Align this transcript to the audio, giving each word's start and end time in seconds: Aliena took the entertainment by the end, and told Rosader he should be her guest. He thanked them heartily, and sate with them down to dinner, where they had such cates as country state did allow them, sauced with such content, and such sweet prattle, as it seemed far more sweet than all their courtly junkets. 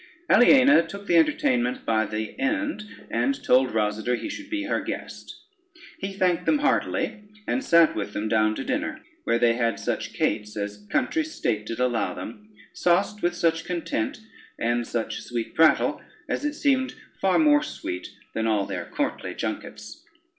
Aliena 0.31 0.81
took 0.87 1.05
the 1.05 1.15
entertainment 1.15 1.85
by 1.85 2.07
the 2.07 2.33
end, 2.39 2.85
and 3.11 3.39
told 3.43 3.69
Rosader 3.69 4.17
he 4.17 4.29
should 4.29 4.49
be 4.49 4.63
her 4.63 4.81
guest. 4.81 5.35
He 5.99 6.11
thanked 6.11 6.47
them 6.47 6.57
heartily, 6.57 7.25
and 7.45 7.63
sate 7.63 7.93
with 7.93 8.13
them 8.13 8.27
down 8.27 8.55
to 8.55 8.63
dinner, 8.63 9.03
where 9.25 9.37
they 9.37 9.53
had 9.53 9.79
such 9.79 10.13
cates 10.13 10.57
as 10.57 10.87
country 10.89 11.23
state 11.23 11.67
did 11.67 11.79
allow 11.79 12.15
them, 12.15 12.49
sauced 12.73 13.21
with 13.21 13.35
such 13.35 13.63
content, 13.63 14.21
and 14.57 14.87
such 14.87 15.21
sweet 15.21 15.53
prattle, 15.53 16.01
as 16.27 16.45
it 16.45 16.53
seemed 16.55 16.95
far 17.19 17.37
more 17.37 17.61
sweet 17.61 18.07
than 18.33 18.47
all 18.47 18.65
their 18.65 18.85
courtly 18.85 19.35
junkets. 19.35 20.03